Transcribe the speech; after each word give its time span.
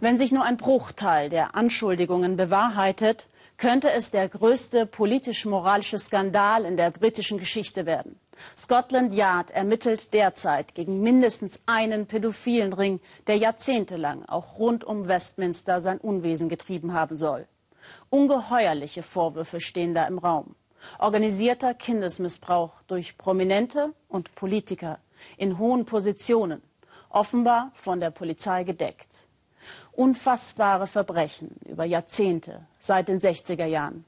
Wenn 0.00 0.16
sich 0.16 0.30
nur 0.30 0.44
ein 0.44 0.56
Bruchteil 0.56 1.28
der 1.28 1.56
Anschuldigungen 1.56 2.36
bewahrheitet, 2.36 3.26
könnte 3.56 3.90
es 3.90 4.12
der 4.12 4.28
größte 4.28 4.86
politisch-moralische 4.86 5.98
Skandal 5.98 6.64
in 6.64 6.76
der 6.76 6.92
britischen 6.92 7.38
Geschichte 7.38 7.84
werden. 7.84 8.20
Scotland 8.56 9.12
Yard 9.12 9.50
ermittelt 9.50 10.14
derzeit 10.14 10.76
gegen 10.76 11.02
mindestens 11.02 11.58
einen 11.66 12.06
pädophilen 12.06 12.72
Ring, 12.72 13.00
der 13.26 13.38
jahrzehntelang 13.38 14.24
auch 14.26 14.60
rund 14.60 14.84
um 14.84 15.08
Westminster 15.08 15.80
sein 15.80 15.98
Unwesen 15.98 16.48
getrieben 16.48 16.92
haben 16.92 17.16
soll. 17.16 17.48
Ungeheuerliche 18.08 19.02
Vorwürfe 19.02 19.58
stehen 19.60 19.94
da 19.94 20.06
im 20.06 20.18
Raum. 20.18 20.54
Organisierter 21.00 21.74
Kindesmissbrauch 21.74 22.82
durch 22.86 23.16
Prominente 23.16 23.92
und 24.08 24.32
Politiker 24.36 25.00
in 25.36 25.58
hohen 25.58 25.84
Positionen, 25.86 26.62
offenbar 27.10 27.72
von 27.74 27.98
der 27.98 28.12
Polizei 28.12 28.62
gedeckt. 28.62 29.27
Unfassbare 29.92 30.86
Verbrechen 30.86 31.56
über 31.66 31.84
Jahrzehnte, 31.84 32.66
seit 32.80 33.08
den 33.08 33.20
60er 33.20 33.66
Jahren. 33.66 34.04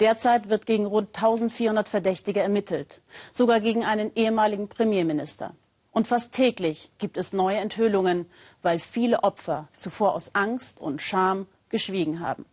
Derzeit 0.00 0.48
wird 0.48 0.66
gegen 0.66 0.86
rund 0.86 1.08
1400 1.14 1.88
Verdächtige 1.88 2.40
ermittelt, 2.40 3.00
sogar 3.30 3.60
gegen 3.60 3.84
einen 3.84 4.14
ehemaligen 4.14 4.68
Premierminister. 4.68 5.54
Und 5.92 6.08
fast 6.08 6.32
täglich 6.32 6.90
gibt 6.98 7.18
es 7.18 7.32
neue 7.32 7.58
Enthüllungen, 7.58 8.26
weil 8.62 8.78
viele 8.78 9.22
Opfer 9.22 9.68
zuvor 9.76 10.14
aus 10.14 10.34
Angst 10.34 10.80
und 10.80 11.02
Scham 11.02 11.46
geschwiegen 11.68 12.20
haben. 12.20 12.46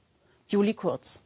Juli 0.48 0.74
Kurz. 0.74 1.24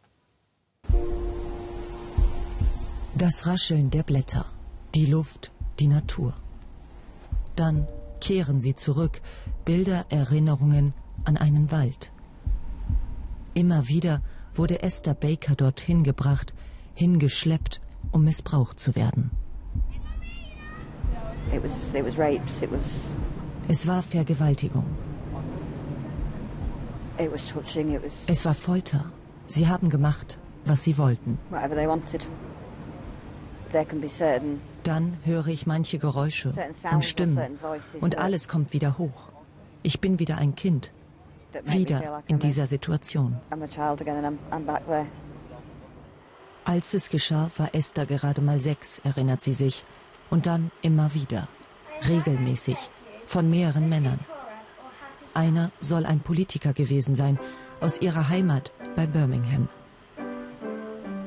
Das 3.15 3.45
Rascheln 3.45 3.89
der 3.89 4.03
Blätter, 4.03 4.45
die 4.93 5.05
Luft, 5.05 5.51
die 5.79 5.87
Natur. 5.87 6.33
Dann 7.55 7.87
kehren 8.19 8.61
sie 8.61 8.75
zurück, 8.75 9.21
Bilder, 9.65 10.05
Erinnerungen 10.09 10.93
an 11.25 11.37
einen 11.37 11.71
Wald. 11.71 12.11
Immer 13.53 13.87
wieder 13.87 14.21
wurde 14.55 14.81
Esther 14.83 15.13
Baker 15.13 15.55
dorthin 15.55 16.03
gebracht, 16.03 16.53
hingeschleppt, 16.95 17.81
um 18.11 18.23
missbraucht 18.23 18.79
zu 18.79 18.95
werden. 18.95 19.31
Es 23.67 23.87
war 23.87 24.01
Vergewaltigung. 24.01 24.85
Es 28.27 28.45
war 28.45 28.53
Folter. 28.53 29.05
Sie 29.45 29.67
haben 29.67 29.89
gemacht, 29.89 30.39
was 30.65 30.83
sie 30.83 30.97
wollten. 30.97 31.37
Dann 34.83 35.17
höre 35.23 35.47
ich 35.47 35.65
manche 35.65 35.97
Geräusche 35.99 36.53
und 36.91 37.05
Stimmen 37.05 37.59
und 38.01 38.17
alles 38.17 38.47
kommt 38.47 38.73
wieder 38.73 38.97
hoch. 38.97 39.29
Ich 39.83 39.99
bin 39.99 40.19
wieder 40.19 40.37
ein 40.37 40.55
Kind, 40.55 40.91
wieder 41.65 42.23
in 42.27 42.39
dieser 42.39 42.67
Situation. 42.67 43.39
Als 46.65 46.93
es 46.93 47.09
geschah, 47.09 47.51
war 47.57 47.75
Esther 47.75 48.05
gerade 48.05 48.41
mal 48.41 48.61
sechs, 48.61 48.99
erinnert 48.99 49.41
sie 49.41 49.53
sich. 49.53 49.85
Und 50.29 50.45
dann 50.45 50.71
immer 50.81 51.13
wieder. 51.13 51.47
Regelmäßig. 52.07 52.77
Von 53.27 53.49
mehreren 53.49 53.89
Männern. 53.89 54.19
Einer 55.33 55.71
soll 55.79 56.05
ein 56.05 56.19
Politiker 56.19 56.73
gewesen 56.73 57.15
sein, 57.15 57.39
aus 57.81 57.99
ihrer 58.01 58.29
Heimat 58.29 58.71
bei 58.95 59.05
Birmingham. 59.05 59.67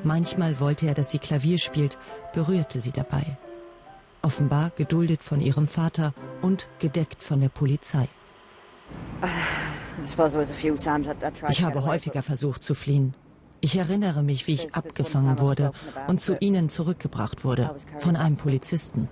Manchmal 0.03 0.59
wollte 0.59 0.87
er, 0.87 0.93
dass 0.93 1.11
sie 1.11 1.19
Klavier 1.19 1.57
spielt, 1.57 1.97
berührte 2.33 2.81
sie 2.81 2.91
dabei. 2.91 3.37
Offenbar 4.21 4.71
geduldet 4.71 5.23
von 5.23 5.39
ihrem 5.39 5.67
Vater 5.67 6.13
und 6.41 6.67
gedeckt 6.79 7.23
von 7.23 7.41
der 7.41 7.49
Polizei. 7.49 8.07
Ich 11.49 11.63
habe 11.63 11.85
häufiger 11.85 12.21
versucht 12.21 12.63
zu 12.63 12.75
fliehen. 12.75 13.13
Ich 13.59 13.77
erinnere 13.77 14.21
mich, 14.23 14.47
wie 14.47 14.53
ich 14.53 14.75
abgefangen 14.75 15.39
wurde 15.39 15.71
und 16.07 16.21
zu 16.21 16.37
ihnen 16.39 16.69
zurückgebracht 16.69 17.43
wurde 17.43 17.75
von 17.97 18.15
einem 18.15 18.35
Polizisten. 18.35 19.09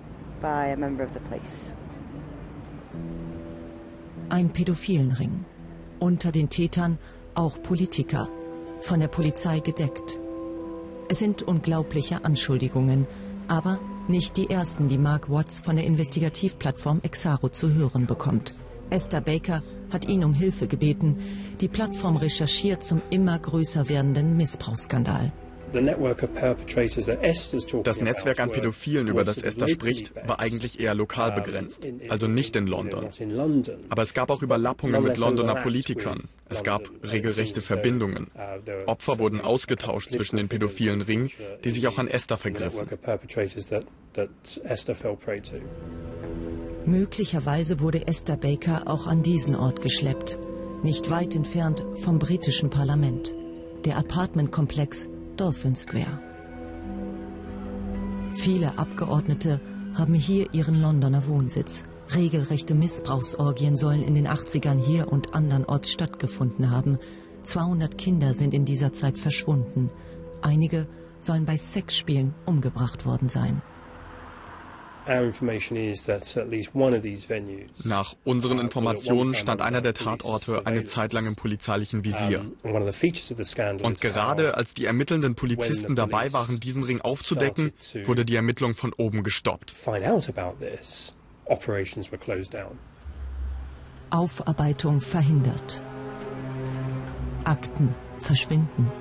Ein 4.29 4.49
pädophilen 4.49 5.11
Ring. 5.11 5.45
Unter 5.99 6.31
den 6.31 6.49
Tätern 6.49 6.99
auch 7.35 7.61
Politiker, 7.61 8.29
von 8.81 8.99
der 8.99 9.07
Polizei 9.07 9.59
gedeckt. 9.59 10.19
Es 11.09 11.19
sind 11.19 11.41
unglaubliche 11.41 12.23
Anschuldigungen, 12.23 13.07
aber 13.47 13.79
nicht 14.07 14.37
die 14.37 14.49
ersten, 14.49 14.87
die 14.87 14.97
Mark 14.97 15.29
Watts 15.29 15.61
von 15.61 15.75
der 15.75 15.85
Investigativplattform 15.85 17.01
Exaro 17.03 17.49
zu 17.49 17.73
hören 17.73 18.05
bekommt. 18.05 18.55
Esther 18.89 19.21
Baker 19.21 19.63
hat 19.91 20.07
ihn 20.07 20.23
um 20.23 20.33
Hilfe 20.33 20.67
gebeten. 20.67 21.17
Die 21.61 21.67
Plattform 21.67 22.17
recherchiert 22.17 22.83
zum 22.83 23.01
immer 23.09 23.37
größer 23.39 23.89
werdenden 23.89 24.37
Missbrauchsskandal. 24.37 25.31
Das 27.83 28.01
Netzwerk 28.01 28.39
an 28.39 28.51
Pädophilen, 28.51 29.07
über 29.07 29.23
das 29.25 29.41
Esther 29.41 29.67
spricht, 29.67 30.13
war 30.27 30.39
eigentlich 30.39 30.79
eher 30.79 30.95
lokal 30.95 31.33
begrenzt, 31.33 31.85
also 32.07 32.27
nicht 32.27 32.55
in 32.55 32.67
London. 32.67 33.09
Aber 33.89 34.03
es 34.03 34.13
gab 34.13 34.29
auch 34.29 34.41
Überlappungen 34.41 35.03
mit 35.03 35.17
Londoner 35.17 35.55
Politikern. 35.55 36.21
Es 36.47 36.63
gab 36.63 36.89
regelrechte 37.03 37.61
Verbindungen. 37.61 38.27
Opfer 38.85 39.19
wurden 39.19 39.41
ausgetauscht 39.41 40.11
zwischen 40.11 40.37
den 40.37 40.47
pädophilen 40.47 41.01
Ringen, 41.01 41.29
die 41.63 41.71
sich 41.71 41.87
auch 41.87 41.97
an 41.97 42.07
Esther 42.07 42.37
vergriffen. 42.37 42.87
Möglicherweise 46.85 47.79
wurde 47.79 48.05
Esther 48.05 48.37
Baker 48.37 48.83
auch 48.85 49.07
an 49.07 49.23
diesen 49.23 49.55
Ort 49.55 49.81
geschleppt, 49.81 50.37
nicht 50.83 51.09
weit 51.09 51.35
entfernt 51.35 51.83
vom 51.95 52.19
britischen 52.19 52.69
Parlament, 52.69 53.33
der 53.85 53.97
Apartmentkomplex 53.97 55.09
Dolphin 55.35 55.75
Square. 55.75 56.19
Viele 58.35 58.77
Abgeordnete 58.77 59.59
haben 59.95 60.13
hier 60.13 60.53
ihren 60.53 60.79
Londoner 60.79 61.25
Wohnsitz. 61.27 61.83
Regelrechte 62.13 62.75
Missbrauchsorgien 62.75 63.77
sollen 63.77 64.03
in 64.03 64.13
den 64.13 64.27
80ern 64.27 64.77
hier 64.77 65.11
und 65.11 65.33
andernorts 65.33 65.89
stattgefunden 65.89 66.69
haben. 66.69 66.99
200 67.41 67.97
Kinder 67.97 68.35
sind 68.35 68.53
in 68.53 68.65
dieser 68.65 68.93
Zeit 68.93 69.17
verschwunden. 69.17 69.89
Einige 70.43 70.87
sollen 71.19 71.45
bei 71.45 71.57
Sexspielen 71.57 72.35
umgebracht 72.45 73.07
worden 73.07 73.29
sein. 73.29 73.63
Nach 77.83 78.15
unseren 78.23 78.59
Informationen 78.59 79.33
stand 79.33 79.61
einer 79.61 79.81
der 79.81 79.93
Tatorte 79.93 80.65
eine 80.65 80.83
Zeit 80.83 81.13
lang 81.13 81.27
im 81.27 81.35
polizeilichen 81.35 82.03
Visier. 82.03 82.45
Und 82.63 84.01
gerade 84.01 84.57
als 84.57 84.73
die 84.73 84.85
ermittelnden 84.85 85.35
Polizisten 85.35 85.95
dabei 85.95 86.33
waren, 86.33 86.59
diesen 86.59 86.83
Ring 86.83 87.01
aufzudecken, 87.01 87.73
wurde 88.05 88.25
die 88.25 88.35
Ermittlung 88.35 88.73
von 88.75 88.93
oben 88.93 89.23
gestoppt. 89.23 89.73
Aufarbeitung 94.09 95.01
verhindert. 95.01 95.81
Akten 97.43 97.93
verschwinden. 98.19 98.91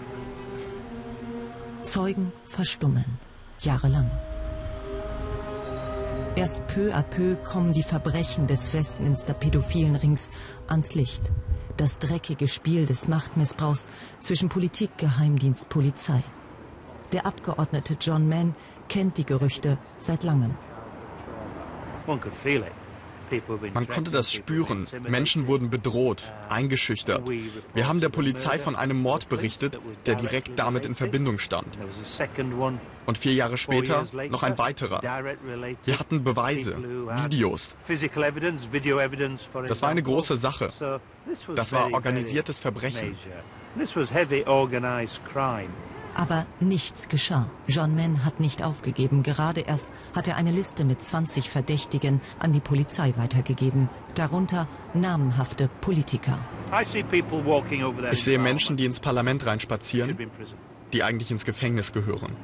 Zeugen 1.83 2.33
verstummen. 2.47 3.05
Jahrelang. 3.61 4.11
Erst 6.37 6.67
peu 6.67 6.93
à 6.93 7.05
peu 7.05 7.37
kommen 7.37 7.73
die 7.73 7.85
Verbrechen 7.85 8.49
des 8.49 8.75
Westminster 8.75 9.35
pädophilen 9.35 9.95
Rings 9.95 10.31
ans 10.67 10.97
Licht. 10.97 11.31
Das 11.77 12.01
dreckige 12.01 12.49
Spiel 12.49 12.87
des 12.87 13.07
Machtmissbrauchs 13.07 13.89
zwischen 14.21 14.49
Politik, 14.49 14.99
Geheimdienst, 14.99 15.69
Polizei. 15.69 16.25
Der 17.13 17.25
Abgeordnete 17.25 17.97
John 18.01 18.29
Mann 18.29 18.57
kennt 18.89 19.17
die 19.17 19.25
Gerüchte 19.25 19.79
seit 19.99 20.25
langem. 20.25 20.57
One 22.09 22.19
could 22.19 22.35
feel 22.35 22.63
it. 22.63 22.84
Man 23.73 23.89
konnte 23.89 24.11
das 24.11 24.33
spüren. 24.33 24.87
Menschen 25.09 25.47
wurden 25.47 25.71
bedroht, 25.71 26.33
eingeschüchtert. 26.49 27.23
Wir 27.75 27.89
haben 27.89 28.01
der 28.01 28.09
Polizei 28.09 28.59
von 28.59 28.77
einem 28.77 29.01
Mord 29.01 29.29
berichtet, 29.29 29.79
der 30.07 30.15
direkt 30.15 30.59
damit 30.59 30.85
in 30.87 30.95
Verbindung 30.95 31.39
stand. 31.39 31.79
Und 33.07 33.19
vier 33.19 33.35
Jahre 33.35 33.59
später 33.59 34.07
noch 34.31 34.43
ein 34.43 34.59
weiterer. 34.59 35.03
Wir 35.03 35.99
hatten 35.99 36.25
Beweise, 36.25 36.79
Videos. 37.25 37.77
Das 39.69 39.83
war 39.83 39.89
eine 39.89 40.03
große 40.03 40.37
Sache. 40.37 40.73
Das 41.55 41.73
war 41.73 41.93
organisiertes 41.93 42.59
Verbrechen. 42.59 43.17
Aber 46.15 46.47
nichts 46.61 47.09
geschah. 47.09 47.51
John 47.67 47.97
Mann 47.97 48.25
hat 48.25 48.39
nicht 48.39 48.63
aufgegeben. 48.63 49.23
Gerade 49.23 49.63
erst 49.63 49.89
hat 50.15 50.29
er 50.29 50.37
eine 50.37 50.53
Liste 50.53 50.85
mit 50.85 51.03
20 51.03 51.51
Verdächtigen 51.51 52.21
an 52.39 52.53
die 52.53 52.61
Polizei 52.61 53.13
weitergegeben. 53.17 53.89
Darunter 54.15 54.69
namenhafte 54.95 55.69
Politiker. 55.81 56.39
Ich 58.13 58.25
sehe 58.25 58.39
Menschen, 58.39 58.77
die 58.77 58.85
ins 58.85 59.01
Parlament 59.01 59.45
reinspazieren, 59.45 60.17
die 60.93 61.03
eigentlich 61.03 61.31
ins 61.31 61.45
Gefängnis 61.45 61.93
gehören. 61.93 62.37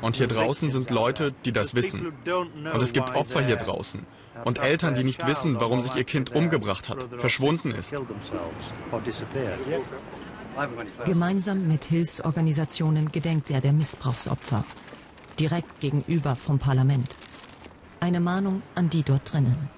Und 0.00 0.16
hier 0.16 0.28
draußen 0.28 0.70
sind 0.70 0.90
Leute, 0.90 1.32
die 1.44 1.52
das 1.52 1.74
wissen. 1.74 2.12
Und 2.72 2.82
es 2.82 2.92
gibt 2.92 3.14
Opfer 3.14 3.40
hier 3.40 3.56
draußen. 3.56 4.06
Und 4.44 4.60
Eltern, 4.60 4.94
die 4.94 5.02
nicht 5.02 5.26
wissen, 5.26 5.60
warum 5.60 5.80
sich 5.80 5.96
ihr 5.96 6.04
Kind 6.04 6.34
umgebracht 6.34 6.88
hat, 6.88 7.06
verschwunden 7.18 7.72
ist. 7.72 7.94
Gemeinsam 11.04 11.68
mit 11.68 11.84
Hilfsorganisationen 11.84 13.12
gedenkt 13.12 13.50
er 13.50 13.60
der 13.60 13.72
Missbrauchsopfer. 13.72 14.64
Direkt 15.38 15.80
gegenüber 15.80 16.34
vom 16.36 16.58
Parlament. 16.58 17.16
Eine 18.00 18.20
Mahnung 18.20 18.62
an 18.74 18.90
die 18.90 19.02
dort 19.02 19.32
drinnen. 19.32 19.70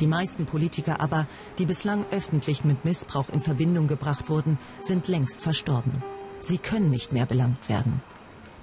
Die 0.00 0.06
meisten 0.06 0.46
Politiker 0.46 1.00
aber, 1.00 1.26
die 1.58 1.66
bislang 1.66 2.04
öffentlich 2.10 2.64
mit 2.64 2.84
Missbrauch 2.84 3.28
in 3.30 3.40
Verbindung 3.40 3.88
gebracht 3.88 4.28
wurden, 4.28 4.58
sind 4.82 5.08
längst 5.08 5.42
verstorben. 5.42 6.02
Sie 6.42 6.58
können 6.58 6.90
nicht 6.90 7.12
mehr 7.12 7.26
belangt 7.26 7.68
werden. 7.68 8.00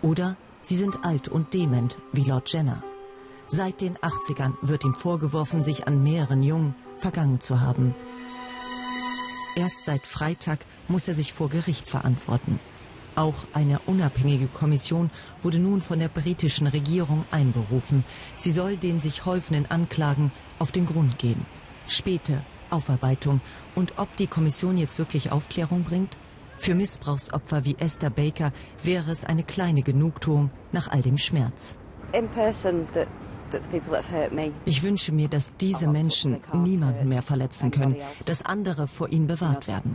Oder 0.02 0.38
sie 0.62 0.76
sind 0.76 1.04
alt 1.06 1.28
und 1.28 1.54
dement, 1.54 1.98
wie 2.12 2.24
Lord 2.24 2.52
Jenner. 2.52 2.84
Seit 3.48 3.82
den 3.82 3.98
80ern 3.98 4.54
wird 4.62 4.84
ihm 4.84 4.96
vorgeworfen, 4.96 5.64
sich 5.64 5.88
an 5.88 6.02
mehreren 6.02 6.44
Jungen 6.44 6.76
vergangen 6.98 7.40
zu 7.40 7.62
haben. 7.62 7.94
Erst 9.56 9.86
seit 9.86 10.08
Freitag 10.08 10.66
muss 10.88 11.08
er 11.08 11.14
sich 11.14 11.32
vor 11.32 11.50
Gericht 11.50 11.88
verantworten. 11.88 12.60
Auch 13.16 13.46
eine 13.54 13.80
unabhängige 13.86 14.48
Kommission 14.48 15.12
wurde 15.44 15.60
nun 15.60 15.82
von 15.84 16.00
der 16.00 16.08
britischen 16.08 16.66
Regierung 16.66 17.26
einberufen. 17.30 18.04
Sie 18.40 18.52
soll 18.52 18.78
den 18.78 19.02
sich 19.02 19.26
häufenden 19.26 19.70
Anklagen 19.70 20.32
auf 20.58 20.72
den 20.72 20.88
Grund 20.88 21.20
gehen. 21.20 21.46
Späte 21.88 22.44
Aufarbeitung 22.72 23.42
und 23.76 23.94
ob 23.98 24.16
die 24.18 24.26
Kommission 24.26 24.78
jetzt 24.78 24.98
wirklich 24.98 25.32
Aufklärung 25.32 25.84
bringt? 25.84 26.18
Für 26.58 26.74
Missbrauchsopfer 26.74 27.66
wie 27.66 27.76
Esther 27.78 28.10
Baker 28.10 28.52
wäre 28.84 29.12
es 29.12 29.24
eine 29.24 29.44
kleine 29.44 29.84
Genugtuung 29.84 30.50
nach 30.72 30.90
all 30.90 31.02
dem 31.02 31.20
Schmerz. 31.20 31.78
Ich 34.66 34.84
wünsche 34.84 35.12
mir, 35.12 35.28
dass 35.28 35.56
diese 35.58 35.88
Menschen 35.88 36.42
niemanden 36.54 37.08
mehr 37.08 37.22
verletzen 37.22 37.72
können, 37.72 37.98
dass 38.26 38.46
andere 38.46 38.88
vor 38.88 39.10
ihnen 39.10 39.28
bewahrt 39.28 39.68
werden. 39.68 39.94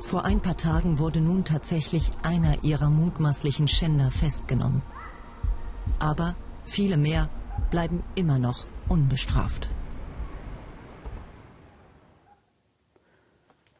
Vor 0.00 0.24
ein 0.24 0.40
paar 0.40 0.56
Tagen 0.56 0.98
wurde 0.98 1.20
nun 1.20 1.44
tatsächlich 1.44 2.12
einer 2.22 2.62
ihrer 2.62 2.88
mutmaßlichen 2.88 3.68
Schänder 3.68 4.10
festgenommen. 4.10 4.82
Aber 5.98 6.36
viele 6.64 6.96
mehr 6.96 7.28
bleiben 7.70 8.02
immer 8.14 8.38
noch 8.38 8.64
unbestraft. 8.88 9.68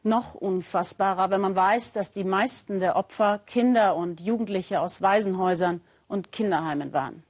Noch 0.03 0.35
unfassbarer, 0.35 1.31
wenn 1.31 1.41
man 1.41 1.57
weiß, 1.57 1.93
dass 1.93 2.13
die 2.13 2.25
meisten 2.25 2.79
der 2.81 2.97
Opfer 2.97 3.41
Kinder 3.47 3.97
und 3.97 4.21
Jugendliche 4.21 4.81
aus 4.81 5.03
Waisenhäusern 5.03 5.81
und 6.09 6.33
Kinderheimen 6.33 6.93
waren. 6.93 7.23